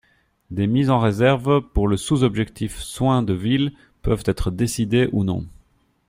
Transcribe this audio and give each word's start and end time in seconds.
Des 0.49 0.65
mises 0.65 0.89
en 0.89 0.97
réserve 0.97 1.61
pour 1.61 1.87
le 1.87 1.95
sous-objectif 1.95 2.79
soins 2.79 3.21
de 3.21 3.33
ville 3.33 3.71
peuvent 4.01 4.23
être 4.25 4.49
décidées 4.49 5.07
ou 5.11 5.23
non. 5.23 5.45